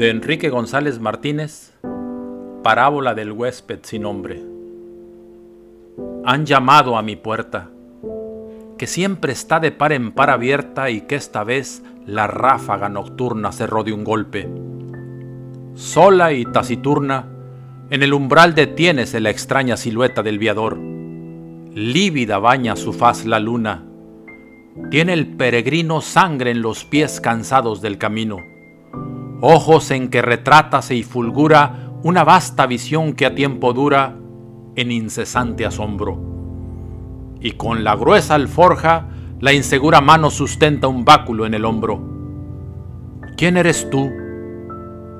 De 0.00 0.08
Enrique 0.08 0.48
González 0.48 0.98
Martínez, 0.98 1.74
Parábola 2.62 3.12
del 3.12 3.32
huésped 3.32 3.80
sin 3.82 4.00
nombre. 4.00 4.42
Han 6.24 6.46
llamado 6.46 6.96
a 6.96 7.02
mi 7.02 7.16
puerta, 7.16 7.68
que 8.78 8.86
siempre 8.86 9.34
está 9.34 9.60
de 9.60 9.72
par 9.72 9.92
en 9.92 10.12
par 10.12 10.30
abierta 10.30 10.88
y 10.88 11.02
que 11.02 11.16
esta 11.16 11.44
vez 11.44 11.82
la 12.06 12.26
ráfaga 12.26 12.88
nocturna 12.88 13.52
cerró 13.52 13.84
de 13.84 13.92
un 13.92 14.02
golpe. 14.02 14.48
Sola 15.74 16.32
y 16.32 16.46
taciturna, 16.46 17.26
en 17.90 18.02
el 18.02 18.14
umbral 18.14 18.54
detiénese 18.54 19.20
la 19.20 19.28
extraña 19.28 19.76
silueta 19.76 20.22
del 20.22 20.38
viador. 20.38 20.78
Lívida 20.78 22.38
baña 22.38 22.74
su 22.74 22.94
faz 22.94 23.26
la 23.26 23.38
luna. 23.38 23.84
Tiene 24.90 25.12
el 25.12 25.36
peregrino 25.36 26.00
sangre 26.00 26.52
en 26.52 26.62
los 26.62 26.86
pies 26.86 27.20
cansados 27.20 27.82
del 27.82 27.98
camino 27.98 28.38
ojos 29.40 29.90
en 29.90 30.08
que 30.08 30.22
retrátase 30.22 30.94
y 30.94 31.02
fulgura 31.02 31.90
una 32.02 32.24
vasta 32.24 32.66
visión 32.66 33.12
que 33.14 33.26
a 33.26 33.34
tiempo 33.34 33.72
dura 33.72 34.16
en 34.76 34.90
incesante 34.90 35.66
asombro. 35.66 36.18
Y 37.40 37.52
con 37.52 37.84
la 37.84 37.96
gruesa 37.96 38.34
alforja 38.34 39.08
la 39.40 39.52
insegura 39.52 40.00
mano 40.00 40.30
sustenta 40.30 40.88
un 40.88 41.04
báculo 41.04 41.46
en 41.46 41.54
el 41.54 41.64
hombro. 41.64 42.00
¿Quién 43.36 43.56
eres 43.56 43.88
tú? 43.88 44.10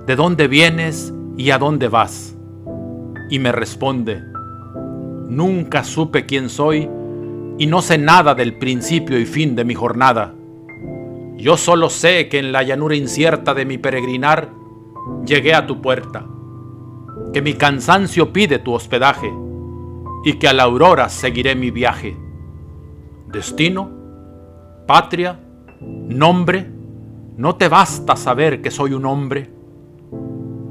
¿De 0.06 0.16
dónde 0.16 0.47
vienes 0.47 1.14
y 1.37 1.50
a 1.50 1.59
dónde 1.59 1.89
vas? 1.89 2.37
Y 3.30 3.39
me 3.39 3.52
responde, 3.52 4.23
nunca 5.28 5.84
supe 5.84 6.27
quién 6.27 6.50
soy 6.50 6.89
y 7.59 7.66
no 7.66 7.80
sé 7.80 7.97
nada 7.97 8.34
del 8.34 8.59
principio 8.59 9.19
y 9.19 9.25
fin 9.25 9.55
de 9.55 9.64
mi 9.64 9.75
jornada 9.75 10.34
yo 11.41 11.57
solo 11.57 11.91
sé 11.91 12.29
que 12.29 12.39
en 12.39 12.53
la 12.53 12.62
llanura 12.62 12.95
incierta 12.95 13.55
de 13.55 13.65
mi 13.65 13.79
peregrinar 13.79 14.51
llegué 15.25 15.55
a 15.55 15.67
tu 15.67 15.81
puerta, 15.81 16.27
que 17.33 17.42
mi 17.42 17.55
cansancio 17.55 18.33
pide 18.33 18.59
tu 18.59 18.73
hospedaje 18.73 19.33
y 20.25 20.34
que 20.34 20.48
a 20.48 20.53
la 20.53 20.64
aurora 20.64 21.09
seguiré 21.09 21.55
mi 21.55 21.70
viaje. 21.70 22.17
Destino, 23.29 23.91
patria, 24.87 25.41
nombre, 25.81 26.70
¿no 27.37 27.57
te 27.57 27.69
basta 27.69 28.17
saber 28.17 28.61
que 28.61 28.70
soy 28.70 28.92
un 28.92 29.07
hombre? 29.07 29.51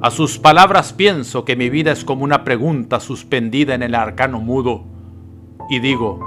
A 0.01 0.11
sus 0.11 0.37
palabras 0.37 0.93
pienso 0.93 1.43
que 1.45 1.55
mi 1.55 1.69
vida 1.69 1.91
es 1.91 2.05
como 2.05 2.23
una 2.23 2.43
pregunta 2.43 2.99
suspendida 2.99 3.75
en 3.75 3.83
el 3.83 3.95
arcano 3.95 4.39
mudo 4.39 4.83
y 5.69 5.79
digo, 5.79 6.19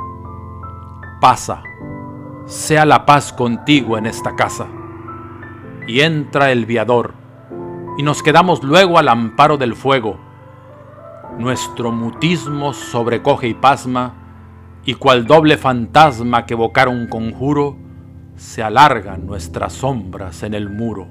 pasa 1.20 1.62
sea 2.52 2.84
la 2.84 3.06
paz 3.06 3.32
contigo 3.32 3.96
en 3.96 4.04
esta 4.04 4.36
casa. 4.36 4.66
Y 5.88 6.00
entra 6.00 6.52
el 6.52 6.66
viador, 6.66 7.14
y 7.96 8.02
nos 8.02 8.22
quedamos 8.22 8.62
luego 8.62 8.98
al 8.98 9.08
amparo 9.08 9.56
del 9.56 9.74
fuego. 9.74 10.20
Nuestro 11.38 11.92
mutismo 11.92 12.74
sobrecoge 12.74 13.48
y 13.48 13.54
pasma, 13.54 14.14
y 14.84 14.94
cual 14.94 15.26
doble 15.26 15.56
fantasma 15.56 16.44
que 16.44 16.52
evocara 16.52 16.90
un 16.90 17.08
conjuro, 17.08 17.78
se 18.36 18.62
alargan 18.62 19.26
nuestras 19.26 19.72
sombras 19.72 20.42
en 20.42 20.52
el 20.52 20.68
muro. 20.68 21.08